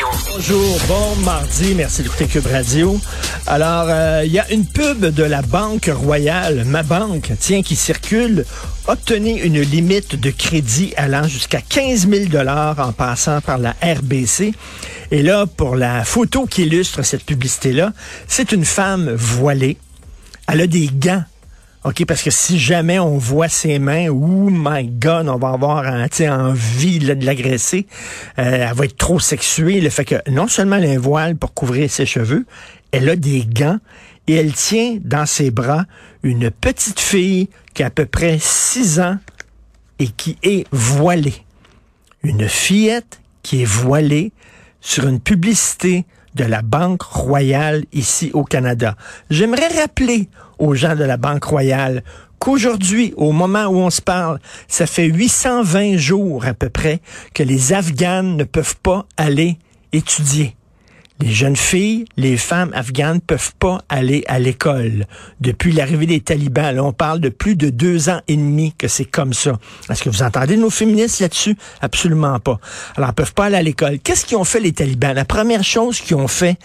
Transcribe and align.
Bonjour, 0.00 0.78
bon 0.86 1.16
mardi, 1.24 1.74
merci 1.74 2.02
d'écouter 2.02 2.26
Cube 2.26 2.46
Radio. 2.46 3.00
Alors, 3.46 3.86
euh, 3.88 4.22
il 4.24 4.30
y 4.30 4.38
a 4.38 4.48
une 4.52 4.64
pub 4.64 5.00
de 5.06 5.22
la 5.24 5.42
Banque 5.42 5.90
Royale, 5.92 6.64
ma 6.66 6.84
banque, 6.84 7.32
tiens, 7.40 7.62
qui 7.62 7.74
circule. 7.74 8.44
Obtenez 8.86 9.42
une 9.42 9.60
limite 9.60 10.14
de 10.14 10.30
crédit 10.30 10.92
allant 10.96 11.24
jusqu'à 11.24 11.60
15 11.60 12.08
000 12.08 12.26
dollars 12.26 12.78
en 12.78 12.92
passant 12.92 13.40
par 13.40 13.58
la 13.58 13.74
RBC. 13.82 14.52
Et 15.10 15.22
là, 15.22 15.46
pour 15.46 15.74
la 15.74 16.04
photo 16.04 16.46
qui 16.46 16.62
illustre 16.62 17.02
cette 17.02 17.24
publicité-là, 17.24 17.92
c'est 18.28 18.52
une 18.52 18.64
femme 18.64 19.10
voilée. 19.10 19.78
Elle 20.46 20.60
a 20.60 20.66
des 20.68 20.88
gants 20.92 21.24
OK, 21.84 22.04
parce 22.06 22.22
que 22.22 22.30
si 22.30 22.58
jamais 22.58 22.98
on 22.98 23.18
voit 23.18 23.48
ses 23.48 23.78
mains, 23.78 24.08
oh 24.08 24.48
my 24.50 24.88
God, 24.88 25.28
on 25.28 25.36
va 25.36 25.50
avoir 25.50 25.86
un, 25.86 26.08
envie 26.28 26.98
de 26.98 27.24
l'agresser. 27.24 27.86
Euh, 28.38 28.66
elle 28.68 28.74
va 28.74 28.84
être 28.84 28.96
trop 28.96 29.20
sexuée. 29.20 29.80
Le 29.80 29.88
fait 29.88 30.04
que 30.04 30.30
non 30.30 30.48
seulement 30.48 30.76
elle 30.76 30.86
a 30.86 30.90
un 30.90 30.98
voile 30.98 31.36
pour 31.36 31.54
couvrir 31.54 31.88
ses 31.88 32.04
cheveux, 32.04 32.46
elle 32.90 33.08
a 33.08 33.14
des 33.14 33.46
gants 33.46 33.78
et 34.26 34.34
elle 34.34 34.52
tient 34.52 34.98
dans 35.00 35.24
ses 35.24 35.52
bras 35.52 35.84
une 36.24 36.50
petite 36.50 36.98
fille 36.98 37.48
qui 37.74 37.84
a 37.84 37.86
à 37.86 37.90
peu 37.90 38.06
près 38.06 38.38
6 38.40 38.98
ans 39.00 39.18
et 40.00 40.08
qui 40.08 40.36
est 40.42 40.66
voilée. 40.72 41.44
Une 42.24 42.48
fillette 42.48 43.20
qui 43.42 43.62
est 43.62 43.66
voilée 43.66 44.32
sur 44.80 45.06
une 45.06 45.20
publicité 45.20 46.06
de 46.38 46.44
la 46.44 46.62
Banque 46.62 47.02
royale 47.02 47.84
ici 47.92 48.30
au 48.32 48.44
Canada. 48.44 48.94
J'aimerais 49.28 49.66
rappeler 49.80 50.28
aux 50.58 50.74
gens 50.74 50.94
de 50.94 51.02
la 51.02 51.16
Banque 51.16 51.42
royale 51.42 52.04
qu'aujourd'hui, 52.38 53.12
au 53.16 53.32
moment 53.32 53.66
où 53.66 53.76
on 53.76 53.90
se 53.90 54.00
parle, 54.00 54.38
ça 54.68 54.86
fait 54.86 55.06
820 55.06 55.96
jours 55.96 56.46
à 56.46 56.54
peu 56.54 56.68
près 56.68 57.00
que 57.34 57.42
les 57.42 57.72
Afghanes 57.72 58.36
ne 58.36 58.44
peuvent 58.44 58.76
pas 58.76 59.04
aller 59.16 59.58
étudier. 59.92 60.54
Les 61.20 61.32
jeunes 61.32 61.56
filles, 61.56 62.04
les 62.16 62.36
femmes 62.36 62.70
afghanes 62.74 63.20
peuvent 63.20 63.52
pas 63.58 63.82
aller 63.88 64.22
à 64.28 64.38
l'école. 64.38 65.06
Depuis 65.40 65.72
l'arrivée 65.72 66.06
des 66.06 66.20
talibans, 66.20 66.74
là, 66.74 66.84
on 66.84 66.92
parle 66.92 67.18
de 67.18 67.28
plus 67.28 67.56
de 67.56 67.70
deux 67.70 68.08
ans 68.08 68.20
et 68.28 68.36
demi 68.36 68.72
que 68.78 68.86
c'est 68.86 69.04
comme 69.04 69.32
ça. 69.32 69.58
Est-ce 69.90 70.04
que 70.04 70.10
vous 70.10 70.22
entendez 70.22 70.56
nos 70.56 70.70
féministes 70.70 71.18
là-dessus? 71.18 71.56
Absolument 71.80 72.38
pas. 72.38 72.60
Alors, 72.96 73.08
elles 73.08 73.14
peuvent 73.16 73.34
pas 73.34 73.46
aller 73.46 73.56
à 73.56 73.62
l'école. 73.62 73.98
Qu'est-ce 73.98 74.24
qu'ils 74.24 74.36
ont 74.36 74.44
fait 74.44 74.60
les 74.60 74.72
talibans? 74.72 75.12
La 75.12 75.24
première 75.24 75.64
chose 75.64 76.00
qu'ils 76.00 76.16
ont 76.16 76.28
fait 76.28 76.56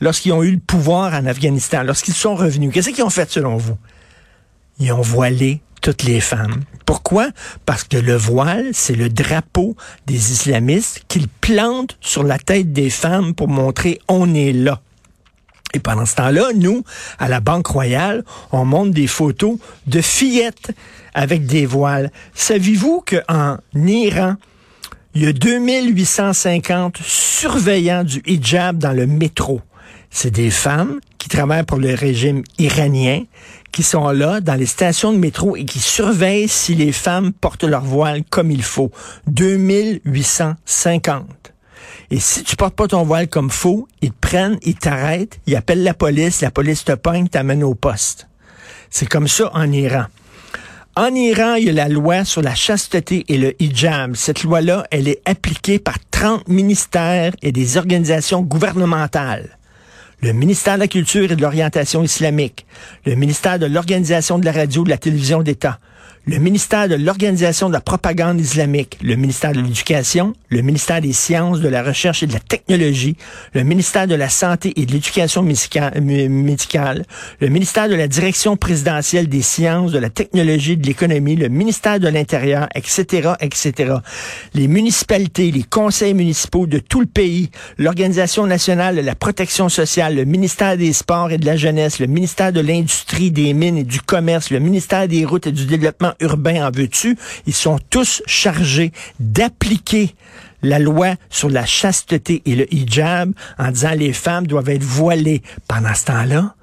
lorsqu'ils 0.00 0.32
ont 0.32 0.42
eu 0.42 0.52
le 0.52 0.60
pouvoir 0.60 1.14
en 1.14 1.24
Afghanistan, 1.24 1.82
lorsqu'ils 1.82 2.14
sont 2.14 2.34
revenus, 2.34 2.70
qu'est-ce 2.70 2.90
qu'ils 2.90 3.04
ont 3.04 3.10
fait 3.10 3.30
selon 3.30 3.56
vous? 3.56 3.78
Ils 4.78 4.92
ont 4.92 5.00
voilé 5.00 5.62
toutes 5.82 6.04
les 6.04 6.20
femmes. 6.20 6.62
Pourquoi? 6.86 7.28
Parce 7.66 7.84
que 7.84 7.98
le 7.98 8.16
voile, 8.16 8.70
c'est 8.72 8.94
le 8.94 9.10
drapeau 9.10 9.76
des 10.06 10.32
islamistes 10.32 11.02
qu'ils 11.08 11.28
plantent 11.28 11.98
sur 12.00 12.22
la 12.22 12.38
tête 12.38 12.72
des 12.72 12.88
femmes 12.88 13.34
pour 13.34 13.48
montrer 13.48 14.00
on 14.08 14.32
est 14.34 14.52
là. 14.52 14.80
Et 15.74 15.80
pendant 15.80 16.06
ce 16.06 16.14
temps-là, 16.16 16.50
nous, 16.54 16.84
à 17.18 17.28
la 17.28 17.40
Banque 17.40 17.66
Royale, 17.66 18.24
on 18.52 18.64
montre 18.64 18.92
des 18.92 19.06
photos 19.06 19.58
de 19.86 20.00
fillettes 20.00 20.72
avec 21.14 21.46
des 21.46 21.66
voiles. 21.66 22.10
Savez-vous 22.34 23.02
qu'en 23.06 23.56
Iran, 23.74 24.36
il 25.14 25.24
y 25.24 25.26
a 25.26 25.32
2850 25.32 26.98
surveillants 27.02 28.04
du 28.04 28.22
hijab 28.26 28.78
dans 28.78 28.92
le 28.92 29.06
métro? 29.06 29.60
C'est 30.10 30.30
des 30.30 30.50
femmes 30.50 31.00
qui 31.16 31.28
travaillent 31.28 31.64
pour 31.64 31.78
le 31.78 31.94
régime 31.94 32.42
iranien, 32.58 33.24
qui 33.72 33.82
sont 33.82 34.08
là 34.10 34.40
dans 34.40 34.54
les 34.54 34.66
stations 34.66 35.12
de 35.12 35.18
métro 35.18 35.56
et 35.56 35.64
qui 35.64 35.80
surveillent 35.80 36.48
si 36.48 36.74
les 36.74 36.92
femmes 36.92 37.32
portent 37.32 37.64
leur 37.64 37.82
voile 37.82 38.22
comme 38.28 38.50
il 38.50 38.62
faut. 38.62 38.92
2850. 39.26 41.24
Et 42.10 42.20
si 42.20 42.44
tu 42.44 42.56
portes 42.56 42.76
pas 42.76 42.88
ton 42.88 43.04
voile 43.04 43.28
comme 43.28 43.50
faut, 43.50 43.88
ils 44.02 44.12
te 44.12 44.16
prennent, 44.20 44.58
ils 44.62 44.74
t'arrêtent, 44.74 45.40
ils 45.46 45.56
appellent 45.56 45.82
la 45.82 45.94
police, 45.94 46.42
la 46.42 46.50
police 46.50 46.84
te 46.84 46.92
pogne, 46.92 47.28
t'amène 47.28 47.64
au 47.64 47.74
poste. 47.74 48.28
C'est 48.90 49.08
comme 49.08 49.28
ça 49.28 49.50
en 49.54 49.72
Iran. 49.72 50.04
En 50.94 51.14
Iran, 51.14 51.54
il 51.54 51.64
y 51.64 51.70
a 51.70 51.72
la 51.72 51.88
loi 51.88 52.26
sur 52.26 52.42
la 52.42 52.54
chasteté 52.54 53.24
et 53.28 53.38
le 53.38 53.54
hijab. 53.62 54.14
Cette 54.14 54.42
loi-là, 54.42 54.86
elle 54.90 55.08
est 55.08 55.22
appliquée 55.24 55.78
par 55.78 55.96
30 56.10 56.48
ministères 56.48 57.32
et 57.40 57.50
des 57.50 57.78
organisations 57.78 58.42
gouvernementales 58.42 59.58
le 60.22 60.32
ministère 60.32 60.74
de 60.74 60.80
la 60.80 60.88
Culture 60.88 61.32
et 61.32 61.36
de 61.36 61.42
l'Orientation 61.42 62.04
islamique, 62.04 62.64
le 63.04 63.16
ministère 63.16 63.58
de 63.58 63.66
l'Organisation 63.66 64.38
de 64.38 64.44
la 64.44 64.52
radio 64.52 64.82
et 64.82 64.84
de 64.84 64.90
la 64.90 64.98
télévision 64.98 65.42
d'État, 65.42 65.80
le 66.24 66.38
ministère 66.38 66.88
de 66.88 66.94
l'Organisation 66.94 67.68
de 67.68 67.72
la 67.72 67.80
propagande 67.80 68.40
islamique, 68.40 68.96
le 69.02 69.16
ministère 69.16 69.52
de 69.52 69.60
l'Éducation, 69.60 70.34
le 70.50 70.62
ministère 70.62 71.00
des 71.00 71.12
Sciences, 71.12 71.60
de 71.60 71.68
la 71.68 71.82
Recherche 71.82 72.22
et 72.22 72.28
de 72.28 72.32
la 72.32 72.38
Technologie, 72.38 73.16
le 73.54 73.64
ministère 73.64 74.06
de 74.06 74.14
la 74.14 74.28
Santé 74.28 74.72
et 74.76 74.86
de 74.86 74.92
l'Éducation 74.92 75.42
médicale, 75.42 75.94
le 77.40 77.48
ministère 77.48 77.88
de 77.88 77.96
la 77.96 78.06
Direction 78.06 78.56
présidentielle 78.56 79.28
des 79.28 79.42
Sciences, 79.42 79.90
de 79.90 79.98
la 79.98 80.10
Technologie 80.10 80.76
de 80.76 80.86
l'Économie, 80.86 81.34
le 81.34 81.48
ministère 81.48 81.98
de 81.98 82.06
l'Intérieur, 82.06 82.68
etc., 82.74 83.32
etc. 83.40 83.94
Les 84.54 84.68
municipalités, 84.68 85.50
les 85.50 85.64
conseils 85.64 86.14
municipaux 86.14 86.68
de 86.68 86.78
tout 86.78 87.00
le 87.00 87.06
pays, 87.06 87.50
l'Organisation 87.78 88.46
nationale 88.46 88.94
de 88.94 89.00
la 89.00 89.16
protection 89.16 89.68
sociale, 89.68 90.14
le 90.14 90.24
ministère 90.24 90.76
des 90.76 90.92
Sports 90.92 91.32
et 91.32 91.38
de 91.38 91.46
la 91.46 91.56
Jeunesse, 91.56 91.98
le 91.98 92.06
ministère 92.06 92.52
de 92.52 92.60
l'Industrie, 92.60 93.32
des 93.32 93.54
Mines 93.54 93.78
et 93.78 93.84
du 93.84 94.00
Commerce, 94.00 94.50
le 94.50 94.60
ministère 94.60 95.08
des 95.08 95.24
Routes 95.24 95.48
et 95.48 95.52
du 95.52 95.66
Développement 95.66 96.11
urbain 96.20 96.66
en 96.66 96.70
veux-tu, 96.70 97.16
ils 97.46 97.54
sont 97.54 97.78
tous 97.90 98.22
chargés 98.26 98.92
d'appliquer 99.20 100.14
la 100.62 100.78
loi 100.78 101.14
sur 101.28 101.50
la 101.50 101.66
chasteté 101.66 102.42
et 102.46 102.54
le 102.54 102.72
hijab 102.72 103.32
en 103.58 103.70
disant 103.70 103.92
les 103.92 104.12
femmes 104.12 104.46
doivent 104.46 104.68
être 104.68 104.84
voilées. 104.84 105.42
Pendant 105.68 105.94
ce 105.94 106.04
temps-là, 106.04 106.54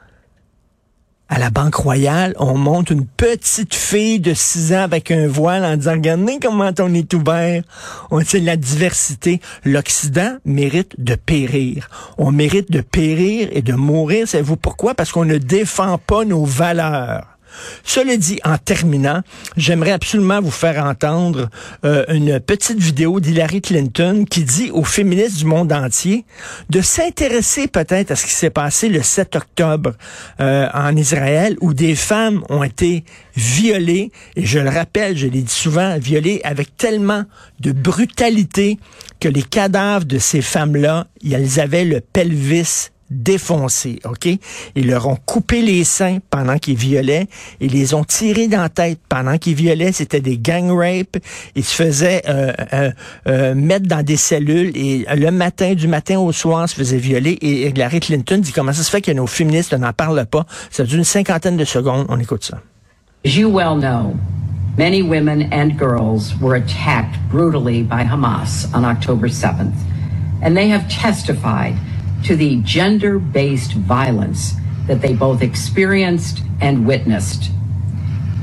à 1.31 1.37
la 1.37 1.51
Banque 1.51 1.75
Royale, 1.75 2.33
on 2.39 2.57
monte 2.57 2.89
une 2.89 3.05
petite 3.05 3.75
fille 3.75 4.19
de 4.19 4.33
6 4.33 4.73
ans 4.73 4.81
avec 4.81 5.11
un 5.11 5.27
voile 5.27 5.63
en 5.63 5.77
disant, 5.77 5.91
regardez 5.91 6.39
comment 6.41 6.71
on 6.79 6.93
est 6.95 7.13
ouvert. 7.13 7.61
On 8.09 8.19
sait 8.21 8.39
la 8.39 8.57
diversité. 8.57 9.39
L'Occident 9.63 10.37
mérite 10.43 10.95
de 10.97 11.13
périr. 11.13 11.87
On 12.17 12.31
mérite 12.31 12.71
de 12.71 12.81
périr 12.81 13.47
et 13.51 13.61
de 13.61 13.73
mourir. 13.73 14.27
Savez-vous 14.27 14.57
pourquoi? 14.57 14.95
Parce 14.95 15.11
qu'on 15.11 15.25
ne 15.25 15.37
défend 15.37 15.99
pas 15.99 16.25
nos 16.25 16.45
valeurs. 16.45 17.28
Cela 17.83 18.17
dit, 18.17 18.39
en 18.43 18.57
terminant, 18.57 19.21
j'aimerais 19.57 19.91
absolument 19.91 20.41
vous 20.41 20.51
faire 20.51 20.83
entendre 20.83 21.49
euh, 21.85 22.05
une 22.09 22.39
petite 22.39 22.79
vidéo 22.79 23.19
d'Hillary 23.19 23.61
Clinton 23.61 24.25
qui 24.29 24.43
dit 24.43 24.71
aux 24.71 24.83
féministes 24.83 25.37
du 25.37 25.45
monde 25.45 25.71
entier 25.71 26.25
de 26.69 26.81
s'intéresser 26.81 27.67
peut-être 27.67 28.11
à 28.11 28.15
ce 28.15 28.25
qui 28.25 28.33
s'est 28.33 28.49
passé 28.49 28.89
le 28.89 29.01
7 29.01 29.35
octobre 29.35 29.93
euh, 30.39 30.67
en 30.73 30.95
Israël 30.95 31.57
où 31.61 31.73
des 31.73 31.95
femmes 31.95 32.43
ont 32.49 32.63
été 32.63 33.03
violées, 33.35 34.11
et 34.35 34.45
je 34.45 34.59
le 34.59 34.69
rappelle, 34.69 35.17
je 35.17 35.27
l'ai 35.27 35.41
dit 35.41 35.53
souvent, 35.53 35.97
violées 35.97 36.41
avec 36.43 36.75
tellement 36.75 37.23
de 37.59 37.71
brutalité 37.71 38.77
que 39.19 39.29
les 39.29 39.43
cadavres 39.43 40.05
de 40.05 40.19
ces 40.19 40.41
femmes-là, 40.41 41.07
elles 41.29 41.59
avaient 41.59 41.85
le 41.85 42.01
pelvis 42.01 42.89
défoncés, 43.09 43.99
OK? 44.05 44.27
Ils 44.75 44.87
leur 44.87 45.07
ont 45.07 45.17
coupé 45.25 45.61
les 45.61 45.83
seins 45.83 46.19
pendant 46.29 46.57
qu'ils 46.57 46.77
violaient. 46.77 47.27
Ils 47.59 47.71
les 47.71 47.93
ont 47.93 48.03
tirés 48.03 48.47
dans 48.47 48.61
la 48.61 48.69
tête 48.69 48.99
pendant 49.09 49.37
qu'ils 49.37 49.55
violaient. 49.55 49.91
C'était 49.91 50.21
des 50.21 50.37
gang 50.37 50.69
rapes. 50.71 51.17
Ils 51.55 51.63
se 51.63 51.75
faisaient 51.75 52.21
euh, 52.27 52.53
euh, 52.73 52.91
euh, 53.27 53.55
mettre 53.55 53.87
dans 53.87 54.03
des 54.03 54.17
cellules 54.17 54.71
et 54.75 55.05
le 55.15 55.31
matin, 55.31 55.73
du 55.73 55.87
matin 55.87 56.19
au 56.19 56.31
soir, 56.31 56.69
se 56.69 56.75
faisaient 56.75 56.97
violer. 56.97 57.31
Et 57.41 57.67
Hillary 57.67 57.99
Clinton 57.99 58.37
dit 58.37 58.51
comment 58.51 58.73
ça 58.73 58.83
se 58.83 58.91
fait 58.91 59.01
que 59.01 59.11
nos 59.11 59.27
féministes 59.27 59.73
n'en 59.73 59.93
parlent 59.93 60.25
pas. 60.25 60.45
Ça 60.69 60.83
dure 60.83 60.97
une 60.97 61.03
cinquantaine 61.03 61.57
de 61.57 61.65
secondes. 61.65 62.05
On 62.09 62.19
écoute 62.19 62.43
ça. 62.43 62.59
As 63.25 63.35
you 63.35 63.49
well 63.49 63.75
know, 63.75 64.15
many 64.77 65.01
women 65.01 65.49
and 65.51 65.77
girls 65.77 66.33
were 66.39 66.55
attacked 66.55 67.17
brutally 67.29 67.83
by 67.83 68.03
Hamas 68.03 68.67
on 68.73 68.85
October 68.85 69.27
7th. 69.27 69.75
And 70.41 70.55
they 70.55 70.69
have 70.69 70.87
testified 70.87 71.75
to 72.25 72.35
the 72.35 72.57
gender 72.63 73.19
based 73.19 73.73
violence 73.73 74.53
that 74.87 75.01
they 75.01 75.13
both 75.13 75.41
experienced 75.41 76.41
and 76.61 76.85
witnessed. 76.85 77.51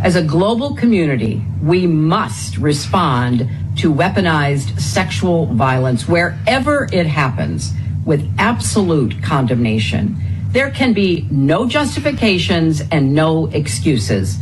As 0.03 0.15
a 0.15 0.23
global 0.23 0.75
community, 0.75 1.43
we 1.63 1.87
must 1.87 2.59
respond 2.59 3.49
to 3.77 3.93
weaponized 3.93 4.81
sexual 4.81 5.47
violence 5.47 6.09
wherever 6.09 6.89
it 6.93 7.07
happens 7.07 7.73
with 8.05 8.31
absolute 8.39 9.21
condemnation. 9.23 10.17
There 10.51 10.71
can 10.71 10.93
be 10.93 11.27
no 11.31 11.67
justifications 11.67 12.83
and 12.93 13.15
no 13.15 13.47
excuses. 13.49 14.39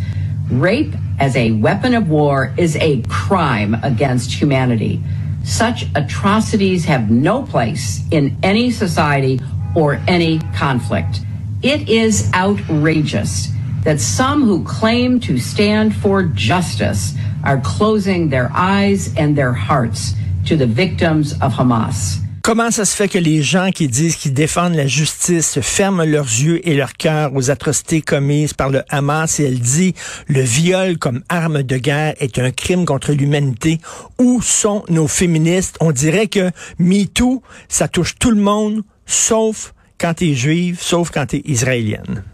Rape 0.51 0.95
as 1.19 1.35
a 1.37 1.53
weapon 1.53 1.95
of 1.95 2.09
war 2.09 2.53
is 2.57 2.77
a 2.77 3.03
crime 3.09 3.75
against 3.83 4.33
humanity. 4.33 5.03
Such 5.45 5.87
atrocities 5.95 6.87
have 6.87 7.11
no 7.11 7.43
place 7.43 8.03
in 8.11 8.37
any 8.43 8.71
society 8.71 9.41
or 9.77 10.01
any 10.09 10.39
conflict. 10.57 11.21
It 11.63 11.89
is 11.89 12.31
outrageous 12.33 13.49
that 13.85 14.01
some 14.01 14.43
who 14.43 14.65
claim 14.65 15.21
to 15.21 15.39
stand 15.39 15.95
for 15.95 16.23
justice 16.23 17.15
are 17.45 17.61
closing 17.61 18.31
their 18.31 18.51
eyes 18.55 19.15
and 19.17 19.37
their 19.37 19.53
hearts 19.53 20.15
to 20.47 20.57
the 20.57 20.67
victims 20.67 21.33
of 21.35 21.53
Hamas. 21.53 22.24
Comment 22.45 22.71
ça 22.71 22.85
se 22.85 22.95
fait 22.95 23.09
que 23.09 23.17
les 23.17 23.43
gens 23.43 23.71
qui 23.71 23.89
disent 23.89 24.17
qu'ils 24.17 24.35
défendent 24.35 24.75
la 24.75 24.87
justice 24.87 25.61
ferment 25.63 26.05
leurs 26.05 26.27
yeux 26.27 26.61
et 26.69 26.75
leurs 26.75 26.93
cœurs 26.93 27.35
aux 27.35 27.51
atrocités 27.51 28.03
commises 28.03 28.53
par 28.53 28.69
le 28.69 28.83
Hamas 28.91 29.41
et 29.41 29.45
elle 29.45 29.61
dit 29.61 29.95
le 30.29 30.43
viol 30.43 30.99
comme 30.99 31.23
arme 31.31 31.63
de 31.63 31.79
guerre 31.79 32.13
est 32.19 32.39
un 32.39 32.51
crime 32.51 32.85
contre 32.85 33.13
l'humanité? 33.13 33.79
Où 34.19 34.43
sont 34.43 34.85
nos 34.91 35.09
féministes? 35.09 35.79
On 35.81 35.91
dirait 35.91 36.27
que 36.27 36.51
MeToo, 36.79 37.43
ça 37.71 37.89
touche 37.89 38.19
tout 38.19 38.31
le 38.31 38.43
monde, 38.43 38.83
sauf 39.07 39.73
quand 39.97 40.13
t'es 40.13 40.35
juive, 40.35 40.77
sauf 40.83 41.11
quand 41.11 41.25
t'es 41.25 41.41
israélienne. 41.47 42.25